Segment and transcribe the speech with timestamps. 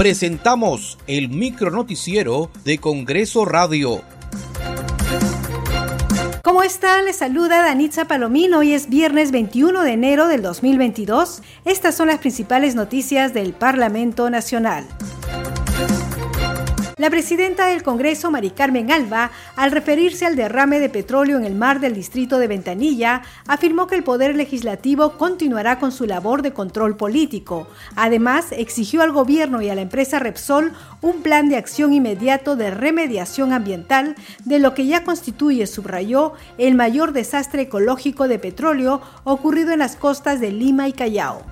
[0.00, 4.00] presentamos el micronoticiero de Congreso Radio.
[6.42, 7.04] ¿Cómo están?
[7.04, 8.60] Les saluda Danitza Palomino.
[8.60, 11.42] Hoy es viernes 21 de enero del 2022.
[11.66, 14.86] Estas son las principales noticias del Parlamento Nacional.
[17.00, 21.54] La presidenta del Congreso, Mari Carmen Alba, al referirse al derrame de petróleo en el
[21.54, 26.52] mar del distrito de Ventanilla, afirmó que el Poder Legislativo continuará con su labor de
[26.52, 27.68] control político.
[27.96, 32.70] Además, exigió al gobierno y a la empresa Repsol un plan de acción inmediato de
[32.70, 39.72] remediación ambiental de lo que ya constituye, subrayó, el mayor desastre ecológico de petróleo ocurrido
[39.72, 41.46] en las costas de Lima y Callao.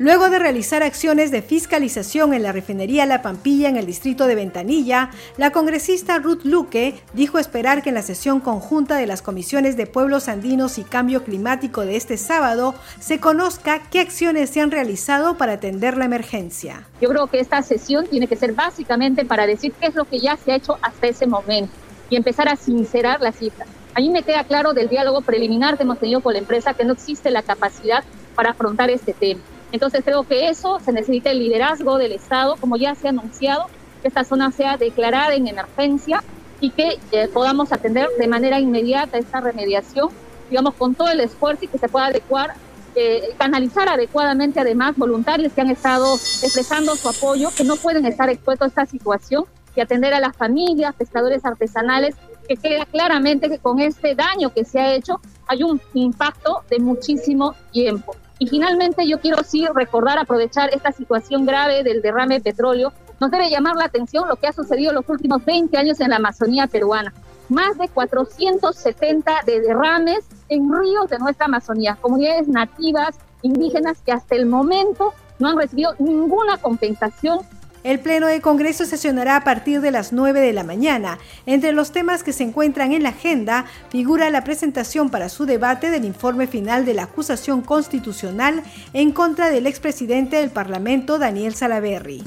[0.00, 4.34] Luego de realizar acciones de fiscalización en la refinería La Pampilla en el distrito de
[4.34, 9.76] Ventanilla, la congresista Ruth Luque dijo esperar que en la sesión conjunta de las comisiones
[9.76, 14.70] de pueblos andinos y cambio climático de este sábado se conozca qué acciones se han
[14.70, 16.88] realizado para atender la emergencia.
[17.02, 20.18] Yo creo que esta sesión tiene que ser básicamente para decir qué es lo que
[20.18, 21.74] ya se ha hecho hasta ese momento
[22.08, 23.68] y empezar a sincerar las cifras.
[23.94, 26.86] A mí me queda claro del diálogo preliminar que hemos tenido con la empresa que
[26.86, 28.02] no existe la capacidad
[28.34, 29.42] para afrontar este tema.
[29.72, 33.66] Entonces creo que eso se necesita el liderazgo del Estado, como ya se ha anunciado,
[34.02, 36.22] que esta zona sea declarada en emergencia
[36.60, 40.08] y que eh, podamos atender de manera inmediata esta remediación,
[40.48, 42.54] digamos, con todo el esfuerzo y que se pueda adecuar,
[42.94, 48.28] eh, canalizar adecuadamente además voluntarios que han estado expresando su apoyo, que no pueden estar
[48.28, 49.44] expuestos a esta situación
[49.76, 52.16] y atender a las familias, pescadores artesanales,
[52.48, 56.80] que queda claramente que con este daño que se ha hecho hay un impacto de
[56.80, 58.16] muchísimo tiempo.
[58.40, 62.90] Y finalmente yo quiero sí recordar, aprovechar esta situación grave del derrame de petróleo.
[63.20, 66.08] Nos debe llamar la atención lo que ha sucedido en los últimos 20 años en
[66.08, 67.12] la Amazonía peruana.
[67.50, 74.36] Más de 470 de derrames en ríos de nuestra Amazonía, comunidades nativas, indígenas que hasta
[74.36, 77.40] el momento no han recibido ninguna compensación
[77.84, 81.18] el Pleno de Congreso sesionará a partir de las 9 de la mañana.
[81.46, 85.90] Entre los temas que se encuentran en la agenda figura la presentación para su debate
[85.90, 88.62] del informe final de la acusación constitucional
[88.92, 92.22] en contra del expresidente del Parlamento, Daniel Salaverry.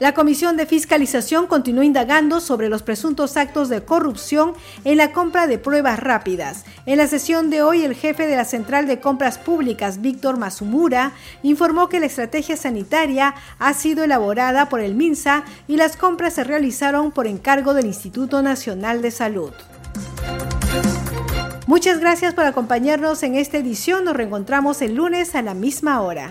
[0.00, 5.46] La Comisión de Fiscalización continuó indagando sobre los presuntos actos de corrupción en la compra
[5.46, 6.64] de pruebas rápidas.
[6.86, 11.12] En la sesión de hoy, el jefe de la Central de Compras Públicas, Víctor Masumura,
[11.42, 16.44] informó que la estrategia sanitaria ha sido elaborada por el MINSA y las compras se
[16.44, 19.52] realizaron por encargo del Instituto Nacional de Salud.
[21.66, 24.04] Muchas gracias por acompañarnos en esta edición.
[24.04, 26.30] Nos reencontramos el lunes a la misma hora.